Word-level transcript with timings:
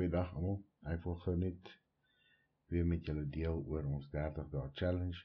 Goeiedag 0.00 0.30
almal. 0.32 0.54
Ek 0.88 1.02
wil 1.04 1.16
gou 1.22 1.32
net 1.36 1.70
weer 2.72 2.86
met 2.88 3.08
julle 3.08 3.24
deel 3.32 3.58
oor 3.68 3.88
ons 3.96 4.06
30 4.14 4.46
dae 4.54 4.68
challenge. 4.80 5.18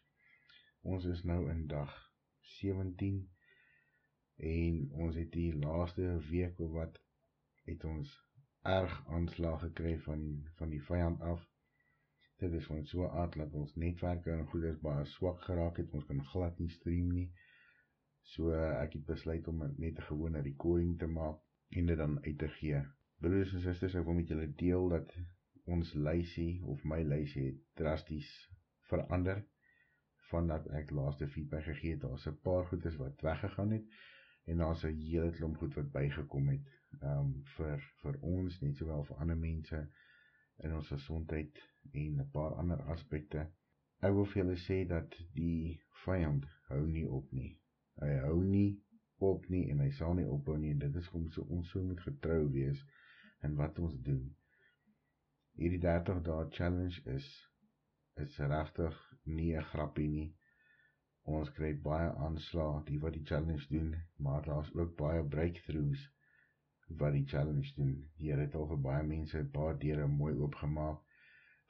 Ons 0.93 1.05
is 1.13 1.21
nou 1.29 1.37
in 1.53 1.61
dag 1.71 1.93
17 2.55 3.21
en 4.49 4.81
ons 5.05 5.15
het 5.15 5.29
die 5.31 5.53
laaste 5.61 6.09
week 6.25 6.59
of 6.65 6.73
wat 6.73 6.99
het 7.69 7.85
ons 7.91 8.11
erg 8.73 8.97
aanslag 9.19 9.63
gekry 9.63 9.93
van 10.09 10.25
van 10.59 10.75
die 10.75 10.81
vyand 10.89 11.23
af. 11.29 11.47
Dit 12.43 12.59
is 12.59 12.67
van 12.73 12.83
so 12.91 13.07
aard 13.07 13.39
dat 13.43 13.55
ons 13.61 13.79
netwerke 13.85 14.35
en 14.35 14.43
goeders 14.51 14.83
baie 14.83 15.07
swak 15.13 15.39
geraak 15.47 15.79
het. 15.83 15.95
Ons 15.95 16.09
kan 16.11 16.19
glad 16.33 16.59
nie 16.59 16.73
stream 16.75 17.15
nie. 17.21 17.29
So 18.35 18.51
ek 18.59 18.99
het 18.99 19.07
besluit 19.13 19.47
om 19.53 19.63
net 19.71 20.03
'n 20.03 20.09
gewone 20.11 20.43
recording 20.51 20.99
te 20.99 21.07
maak 21.07 21.39
en 21.79 21.93
dit 21.93 22.03
dan 22.03 22.19
uit 22.27 22.37
te 22.43 22.51
gee. 22.59 22.83
Broers 23.25 23.55
en 23.57 23.61
susters, 23.63 23.95
ek 23.97 24.03
wil 24.05 24.13
met 24.19 24.29
julle 24.29 24.45
deel 24.53 24.83
dat 24.91 25.13
ons 25.73 25.93
lysie 25.97 26.59
of 26.69 26.83
my 26.85 26.99
lysie 27.01 27.47
het 27.47 27.61
drasties 27.79 28.27
verander 28.85 29.39
vandat 30.27 30.67
ek 30.77 30.91
laaste 30.93 31.25
feedback 31.33 31.63
gegee 31.65 31.95
het. 31.95 32.03
Daar's 32.03 32.27
'n 32.29 32.37
paar 32.45 32.67
goedes 32.69 32.99
wat 32.99 33.23
weggegaan 33.25 33.71
het 33.73 33.95
en 34.45 34.61
daar's 34.61 34.83
'n 34.85 34.93
hele 34.99 35.31
klomp 35.37 35.57
goed 35.57 35.73
wat 35.73 35.89
bygekom 35.95 36.51
het. 36.53 36.69
Um 37.01 37.31
vir 37.55 37.81
vir 38.03 38.19
ons 38.21 38.59
net 38.61 38.77
sowel 38.77 39.01
vir 39.09 39.17
ander 39.25 39.37
mense 39.37 39.79
in 40.67 40.75
ons 40.81 40.91
gesondheid 40.93 41.63
en 41.93 42.21
'n 42.21 42.29
paar 42.31 42.53
ander 42.61 42.81
aspekte. 42.93 43.47
Ek 44.01 44.13
wil 44.13 44.25
vir 44.25 44.43
julle 44.43 44.59
sê 44.67 44.77
dat 44.87 45.17
die 45.33 45.81
vyand 46.03 46.45
hou 46.69 46.85
nie 46.87 47.07
op 47.09 47.31
nie. 47.31 47.57
Hy 48.01 48.17
hou 48.27 48.43
nie 48.43 48.83
op 49.17 49.49
nie 49.49 49.71
en 49.71 49.79
hy 49.79 49.89
sal 49.89 50.13
nie 50.13 50.27
ophou 50.37 50.57
nie 50.57 50.71
en 50.71 50.79
dit 50.79 50.95
is 50.95 51.07
hoekom 51.07 51.31
so 51.31 51.41
ons 51.41 51.69
so 51.69 51.83
moet 51.83 52.01
getrou 52.01 52.51
wees 52.51 52.85
in 53.47 53.55
wat 53.61 53.79
ons 53.87 53.97
doen. 54.07 54.23
Hierdie 55.59 55.81
30 55.83 56.23
dae 56.29 56.47
challenge 56.57 57.03
is 57.17 57.27
is 58.23 58.39
regtig 58.53 58.97
nie 59.37 59.51
'n 59.57 59.69
grappie 59.71 60.07
nie. 60.15 60.27
Ons 61.37 61.49
kry 61.57 61.71
baie 61.87 62.09
aanslae 62.25 62.83
die 62.89 62.99
wat 63.05 63.15
die 63.17 63.25
challenge 63.31 63.67
doen, 63.69 63.95
maar 64.27 64.43
daar's 64.47 64.71
ook 64.75 64.95
baie 65.01 65.23
breakthroughs 65.35 66.03
wat 67.03 67.13
die 67.17 67.25
challenge 67.33 67.73
doen. 67.77 67.93
Die 68.17 68.29
Here 68.29 68.45
het 68.45 68.55
al 68.55 68.67
vir 68.73 68.81
baie 68.87 69.03
mense 69.13 69.39
'n 69.39 69.51
paar 69.57 69.79
deure 69.85 70.07
mooi 70.07 70.33
oopgemaak. 70.35 70.99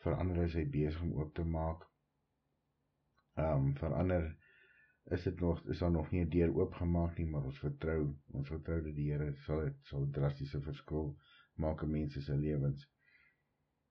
Vir 0.03 0.17
ander 0.23 0.43
is 0.43 0.57
hy 0.59 0.65
besig 0.77 1.01
om 1.01 1.13
oop 1.19 1.33
te 1.35 1.45
maak. 1.57 1.85
Ehm 3.37 3.67
um, 3.67 3.71
vir 3.83 3.95
ander 4.01 4.27
is 5.17 5.23
dit 5.23 5.39
nog 5.39 5.63
is 5.75 5.79
daar 5.79 5.91
nog 5.91 6.11
nie 6.11 6.25
'n 6.25 6.29
deur 6.29 6.53
oopgemaak 6.55 7.17
nie, 7.17 7.29
maar 7.31 7.43
ons 7.45 7.59
vertrou, 7.59 8.15
ons 8.31 8.47
vertrou 8.47 8.81
dat 8.81 8.95
die 8.95 9.11
Here 9.11 9.33
sal 9.45 9.65
dit 9.69 9.91
sal 9.93 10.09
drastiese 10.19 10.61
verskil 10.61 11.17
maak 11.55 11.83
in 11.85 11.91
mense 11.91 12.21
se 12.21 12.35
lewens. 12.35 12.87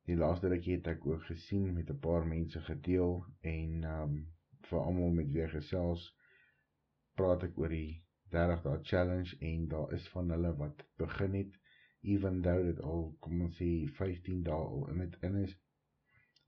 Die 0.04 0.16
laaste 0.16 0.48
rukkie 0.52 0.76
het 0.76 0.88
ek 0.92 1.06
ook 1.06 1.24
gesien 1.30 1.72
met 1.74 1.90
'n 1.90 1.98
paar 2.06 2.26
mense 2.26 2.60
gedeel 2.60 3.24
en 3.40 3.84
ehm 3.84 4.02
um, 4.02 4.16
vir 4.68 4.80
almal 4.80 5.10
met 5.10 5.30
wie 5.32 5.48
gesels 5.52 6.04
praat 7.20 7.44
ek 7.46 7.58
oor 7.62 7.72
die 7.74 8.02
30 8.34 8.62
dae 8.66 8.78
challenge 8.90 9.36
en 9.48 9.68
daar 9.74 9.92
is 9.96 10.06
van 10.14 10.30
hulle 10.34 10.52
wat 10.60 10.84
begin 11.02 11.36
het 11.40 11.58
even 12.14 12.40
though 12.46 12.64
dit 12.68 12.80
al 12.92 13.04
kom 13.26 13.44
ons 13.46 13.60
sê 13.60 13.68
15 13.98 14.42
dae 14.48 14.64
al 14.70 14.88
in 14.92 15.04
dit 15.04 15.18
in 15.28 15.36
is 15.42 15.54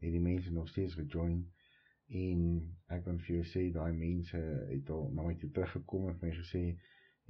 het 0.04 0.12
die 0.16 0.24
mense 0.28 0.52
nog 0.52 0.68
steeds 0.72 0.96
gejoin 1.00 1.38
en 2.22 2.42
ek 2.96 3.04
kan 3.06 3.20
vir 3.26 3.36
jou 3.36 3.46
sê 3.52 3.64
daai 3.76 3.92
mense 4.00 4.42
het 4.72 4.90
al 4.96 5.08
na 5.14 5.26
my 5.28 5.36
toe 5.40 5.50
teruggekom 5.58 6.10
en 6.10 6.20
my 6.22 6.32
gesê 6.40 6.64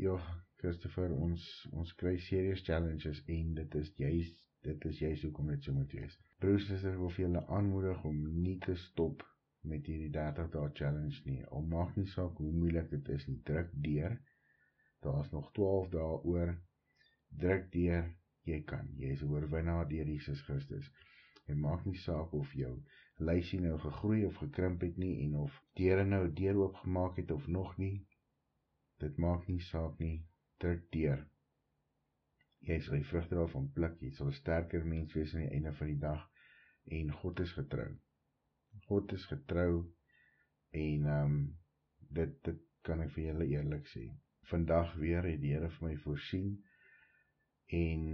joh 0.03 0.23
Christopher 0.61 1.13
ons 1.13 1.45
ons 1.73 1.93
kry 2.01 2.17
serious 2.29 2.63
challenges 2.69 3.23
en 3.37 3.55
dit 3.61 3.79
is 3.81 3.93
juist 4.01 4.43
dit 4.67 4.85
is 4.91 4.99
juist 4.99 5.25
hoekom 5.27 5.51
dit 5.53 5.65
so 5.65 5.73
moet 5.73 5.93
wees. 5.95 6.15
Broers 6.43 6.65
en 6.65 6.75
susters 6.75 6.99
wil 7.01 7.13
vir 7.15 7.25
julle 7.27 7.43
aanmoedig 7.59 8.05
om 8.09 8.17
nie 8.43 8.57
te 8.67 8.75
stop 8.83 9.23
met 9.71 9.87
hierdie 9.91 10.11
30 10.15 10.51
dae 10.55 10.71
challenge 10.81 11.23
nie. 11.27 11.39
Al 11.55 11.67
maak 11.75 11.95
nie 11.99 12.09
saak 12.13 12.41
hoe 12.43 12.53
moeilik 12.53 12.91
dit 12.91 13.11
is 13.15 13.27
nie, 13.31 13.39
druk 13.51 13.71
deur. 13.87 14.17
Daar's 15.07 15.31
nog 15.35 15.53
12 15.59 15.91
dae 15.95 16.19
oor. 16.33 16.55
Druk 17.45 17.71
deur. 17.75 18.11
Jy 18.47 18.61
kan. 18.73 18.91
Jy 18.99 19.13
is 19.15 19.23
'n 19.23 19.33
oorwinnaar 19.35 19.89
deur 19.91 20.11
Jesus 20.15 20.43
Christus. 20.49 20.91
En 21.47 21.63
maak 21.63 21.87
nie 21.87 21.99
saak 22.03 22.35
of 22.35 22.53
jou 22.55 22.75
lysie 23.31 23.61
nou 23.61 23.79
gegroei 23.79 24.25
of 24.27 24.37
gekrimp 24.43 24.81
het 24.81 24.97
nie 24.97 25.15
en 25.25 25.37
of 25.47 25.63
deure 25.81 26.05
nou 26.05 26.25
deur 26.41 26.63
oop 26.63 26.77
gemaak 26.83 27.17
het 27.23 27.31
of 27.31 27.47
nog 27.47 27.77
nie. 27.79 28.07
Dit 29.03 29.19
maak 29.21 29.49
nie 29.49 29.61
saak 29.61 29.99
nie. 30.01 30.25
Druk 30.63 30.87
deur. 30.95 31.27
Jy 32.67 32.79
sal 32.83 32.97
die 32.99 33.09
vrugte 33.11 33.37
daarvan 33.39 33.69
pluk. 33.77 34.01
Jy 34.03 34.13
sal 34.17 34.31
'n 34.33 34.39
sterker 34.41 34.85
mens 34.85 35.15
wees 35.15 35.35
aan 35.35 35.45
die 35.45 35.55
einde 35.59 35.73
van 35.81 35.93
die 35.93 36.01
dag 36.05 36.23
en 36.99 37.13
God 37.21 37.41
is 37.41 37.53
getrou. 37.53 37.91
God 38.89 39.13
is 39.13 39.27
getrou 39.33 39.73
en 40.71 41.07
ehm 41.07 41.25
um, 41.25 41.37
dit 42.19 42.33
dit 42.49 42.63
kan 42.87 43.03
ek 43.03 43.13
vir 43.17 43.25
julle 43.25 43.47
eerlik 43.51 43.89
sê. 43.91 44.05
Vandag 44.51 44.95
weer 45.03 45.27
het 45.27 45.41
die 45.43 45.53
Here 45.55 45.71
vir 45.77 45.89
my 45.89 45.97
voorsien 46.05 46.53
en 47.79 48.05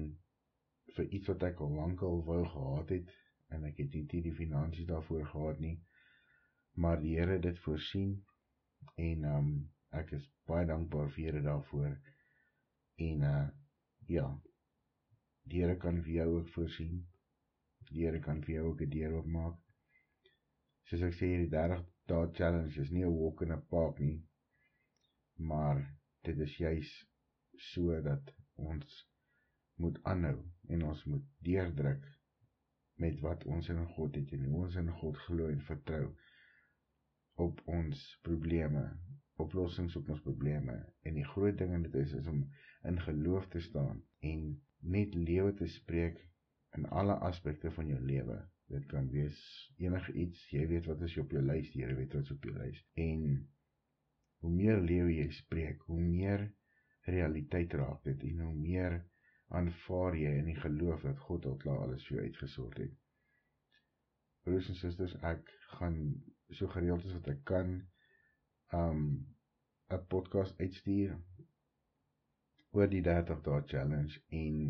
vir 0.96 1.10
iets 1.18 1.28
wat 1.28 1.44
ek 1.50 1.60
al 1.60 1.74
lank 1.76 2.02
al 2.08 2.22
wou 2.28 2.40
gehad 2.54 2.94
het 2.96 3.12
en 3.52 3.66
ek 3.68 3.82
het 3.82 3.94
nie 3.98 4.22
die 4.28 4.34
finansies 4.38 4.88
daarvoor 4.88 5.26
gehad 5.34 5.60
nie. 5.60 5.76
Maar 6.74 7.00
die 7.00 7.18
Here 7.18 7.36
het 7.36 7.44
dit 7.48 7.60
voorsien 7.66 8.16
en 8.96 9.24
um 9.36 9.52
ek 10.00 10.12
is 10.18 10.24
baie 10.48 10.66
dankbaar 10.66 11.10
vir 11.14 11.24
Here 11.24 11.42
daarvoor. 11.42 11.96
En 13.06 13.24
uh 13.28 13.48
ja. 14.08 14.26
Die 15.48 15.62
Here 15.62 15.76
kan 15.76 16.02
vir 16.02 16.14
jou 16.14 16.28
ook 16.38 16.48
voorsien. 16.56 17.06
Die 17.90 18.04
Here 18.04 18.20
kan 18.20 18.42
vir 18.42 18.54
jou 18.54 18.66
ook 18.70 18.82
'n 18.86 18.90
deur 18.90 19.16
oopmaak. 19.20 19.58
Soos 20.88 21.02
ek 21.08 21.14
sê 21.18 21.30
hierdie 21.32 21.50
30 21.56 21.86
dae 22.12 22.32
challenge 22.38 22.80
is 22.80 22.90
nie 22.90 23.04
'n 23.04 23.16
walk 23.18 23.42
in 23.42 23.56
a 23.56 23.60
park 23.74 24.00
nie. 24.00 24.20
Maar 25.36 25.82
dit 26.22 26.38
is 26.38 26.56
juis 26.56 26.90
so 27.72 28.00
dat 28.02 28.34
ons 28.56 28.98
moet 29.82 30.02
aanhou 30.04 30.38
en 30.68 30.82
ons 30.82 31.04
moet 31.04 31.24
deurdruk 31.38 32.04
met 33.02 33.20
wat 33.20 33.44
ons 33.44 33.68
in 33.68 33.86
God 33.96 34.14
het 34.14 34.32
en 34.36 34.52
ons 34.62 34.76
in 34.82 34.90
God 35.00 35.16
glo 35.26 35.48
en 35.48 35.62
vertrou 35.68 36.04
op 37.44 37.62
ons 37.66 38.02
probleme, 38.22 38.82
oplossings 39.40 39.96
op 39.96 40.08
ons 40.08 40.20
probleme. 40.20 40.74
En 41.02 41.14
die 41.14 41.26
groot 41.34 41.58
ding 41.58 41.72
in 41.74 41.86
dit 41.86 41.94
is 42.02 42.12
is 42.18 42.26
om 42.26 42.44
in 42.88 43.00
geloof 43.00 43.48
te 43.48 43.60
staan 43.60 44.02
en 44.20 44.62
net 44.80 45.14
lewe 45.14 45.54
te 45.54 45.66
spreek 45.66 46.18
in 46.76 46.88
alle 46.88 47.14
aspekte 47.28 47.70
van 47.70 47.86
jou 47.86 48.00
lewe. 48.00 48.38
Dit 48.72 48.86
kan 48.86 49.10
wees 49.12 49.38
enige 49.76 50.12
iets, 50.12 50.44
jy 50.50 50.66
weet 50.70 50.86
wat 50.88 51.02
is 51.04 51.16
op 51.20 51.32
jou 51.34 51.42
lys, 51.44 51.70
die 51.72 51.84
Here 51.84 51.96
weet 51.98 52.14
wat 52.16 52.24
is 52.24 52.34
op 52.34 52.44
jou 52.48 52.54
lys. 52.56 52.80
En 52.94 53.24
hoe 54.42 54.50
meer 54.50 54.80
lewe 54.80 55.14
jy 55.14 55.28
spreek, 55.36 55.82
hoe 55.86 56.00
meer 56.00 56.48
realiteit 57.06 57.74
raak 57.78 58.02
dit 58.06 58.22
en 58.30 58.44
hoe 58.46 58.54
meer 58.54 59.00
aanvaar 59.52 60.16
jy 60.16 60.32
in 60.40 60.48
die 60.48 60.58
geloof 60.58 61.04
dat 61.06 61.20
God 61.28 61.46
al 61.46 61.58
klaar 61.62 61.84
alles 61.84 62.04
vir 62.08 62.16
jou 62.16 62.26
uitgesort 62.26 62.78
het. 62.80 62.94
Broers 64.46 64.68
en 64.72 64.78
susters, 64.78 65.14
ek 65.22 65.50
gaan 65.76 65.98
so 66.56 66.70
gereeld 66.72 67.04
as 67.06 67.16
wat 67.18 67.28
ek 67.34 67.42
kan 67.48 67.74
um 68.80 69.02
'n 69.90 70.06
podcast 70.14 70.60
uitstuur 70.60 71.16
oor 72.72 72.88
die 72.94 73.02
30 73.08 73.42
dae 73.48 73.62
challenge 73.74 74.20
en 74.42 74.60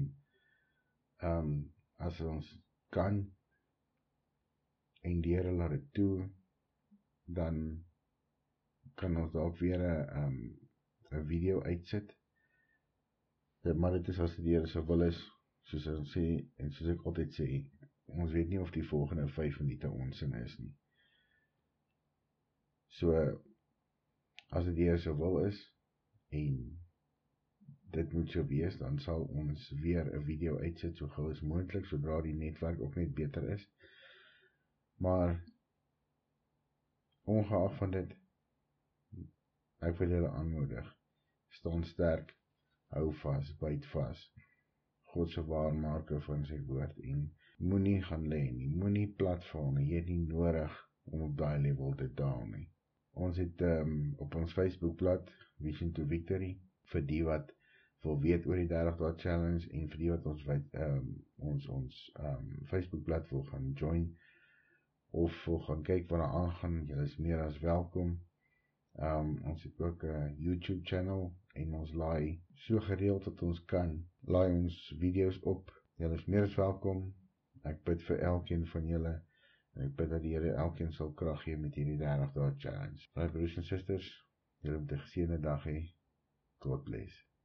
um 1.32 1.52
as 2.08 2.20
ons 2.20 2.48
kan 2.96 3.20
en 5.10 5.20
die 5.26 5.36
Here 5.36 5.52
laat 5.52 5.76
dit 5.76 5.92
toe 5.98 6.30
dan 7.40 7.62
kan 8.94 9.16
ons 9.16 9.32
dalk 9.32 9.56
weer 9.62 9.86
'n 9.90 10.24
um 10.24 10.36
'n 11.12 11.26
video 11.34 11.62
uitsit 11.62 12.18
Ja, 13.62 13.74
maar 13.74 13.92
dit 13.92 14.08
is 14.08 14.18
as 14.18 14.32
die 14.36 14.54
Here 14.54 14.66
se 14.66 14.80
wil 14.86 15.04
is, 15.06 15.18
soos 15.70 15.84
ons 15.92 16.14
sê 16.16 16.22
en 16.58 16.72
soos 16.74 16.88
ek 16.96 17.04
altyd 17.06 17.36
sê, 17.36 17.44
ons 18.10 18.32
weet 18.34 18.48
nie 18.50 18.58
of 18.58 18.72
die 18.74 18.82
volgende 18.88 19.28
5 19.36 19.60
minute 19.62 19.90
ons 20.04 20.22
in 20.26 20.32
is 20.40 20.56
nie. 20.58 20.72
So 22.98 23.14
as 24.52 24.64
dit 24.68 24.76
Here 24.84 24.98
se 24.98 25.12
wil 25.16 25.38
is 25.46 25.60
en 26.38 26.56
dit 27.92 28.12
moet 28.12 28.30
so 28.30 28.44
wees, 28.48 28.76
dan 28.80 28.98
sal 29.04 29.24
ons 29.42 29.68
weer 29.84 30.08
'n 30.16 30.24
video 30.24 30.58
uitsit 30.58 30.96
so 30.96 31.08
gou 31.16 31.30
as 31.30 31.40
moontlik 31.40 31.86
sodra 31.88 32.20
die 32.26 32.34
netwerk 32.34 32.80
ook 32.80 32.94
net 33.00 33.14
beter 33.14 33.48
is. 33.54 33.64
Maar 34.96 35.44
ongeag 37.24 37.76
van 37.76 37.90
dit 37.90 38.14
ek 39.88 39.98
wil 39.98 40.14
julle 40.16 40.30
aanmoedig, 40.40 40.88
staan 41.48 41.84
sterk 41.84 42.36
hou 42.96 43.12
vas, 43.22 43.52
byt 43.60 43.86
vas. 43.94 44.24
God 45.12 45.30
se 45.30 45.44
waarmaker 45.44 46.20
van 46.28 46.44
sy 46.48 46.58
woord 46.68 46.98
en 47.12 47.24
moenie 47.72 48.00
gaan 48.02 48.28
lê 48.28 48.42
nie. 48.50 48.68
Moenie 48.68 49.08
platval 49.20 49.72
nie. 49.76 49.88
Jy 49.90 49.98
het 50.00 50.08
nie 50.12 50.26
nodig 50.26 50.78
om 51.04 51.26
op 51.28 51.36
daai 51.36 51.58
level 51.66 51.94
te 52.00 52.08
daal 52.20 52.46
nie. 52.46 52.68
Ons 53.14 53.36
het 53.36 53.60
um, 53.60 54.14
op 54.24 54.34
ons 54.34 54.52
Facebookblad 54.52 55.32
Vision 55.60 55.92
to 55.92 56.06
Victory 56.08 56.54
vir 56.92 57.06
die 57.06 57.22
wat 57.24 57.52
wil 58.02 58.18
weet 58.20 58.46
oor 58.46 58.58
die 58.58 58.70
30 58.70 58.98
dae 58.98 59.14
challenge 59.22 59.68
en 59.70 59.88
vir 59.92 59.98
die 60.04 60.10
wat 60.10 60.26
ons 60.26 60.44
weet 60.48 60.78
um, 60.86 61.08
ons 61.52 61.68
ons 61.70 62.02
um, 62.18 62.48
Facebook 62.70 63.04
bladsy 63.06 63.34
wil 63.36 63.44
gaan 63.52 63.72
join 63.78 64.08
of 65.12 65.44
wil 65.44 65.60
gaan 65.60 65.82
kyk 65.82 66.08
wat 66.10 66.20
daar 66.20 66.36
aangaan, 66.40 66.84
julle 66.88 67.02
is 67.04 67.16
meer 67.16 67.40
as 67.44 67.58
welkom. 67.60 68.14
Um 69.08 69.34
ons 69.48 69.62
het 69.62 69.80
ook 69.80 70.04
'n 70.04 70.36
YouTube 70.38 70.80
channel 70.84 71.34
en 71.52 71.74
ons 71.74 71.92
laai 71.92 72.40
so 72.54 72.80
gereeld 72.80 73.24
wat 73.24 73.42
ons 73.42 73.64
kan, 73.64 73.92
laai 74.20 74.50
ons 74.52 74.94
video's 74.98 75.38
op. 75.42 75.72
Julle 75.96 76.14
is 76.14 76.24
meer 76.24 76.42
as 76.42 76.54
welkom. 76.54 77.14
Ek 77.62 77.84
bid 77.84 78.02
vir 78.02 78.18
elkeen 78.18 78.66
van 78.66 78.86
julle. 78.86 79.14
Ek 79.80 79.96
bid 79.96 80.10
dat 80.12 80.22
die 80.22 80.34
Here 80.34 80.52
elkeen 80.64 80.92
sal 80.92 81.12
krag 81.16 81.42
gee 81.46 81.56
met 81.56 81.74
hierdie 81.74 81.98
30 82.00 82.32
dae 82.36 82.54
challenge. 82.64 83.08
My 83.16 83.28
broers 83.32 83.56
en 83.56 83.64
susters, 83.64 84.08
julle 84.60 84.78
moet 84.82 84.92
'n 84.92 85.04
geseënde 85.04 85.40
dag 85.40 85.64
hê. 85.64 85.78
God 86.66 86.84
bless. 86.84 87.31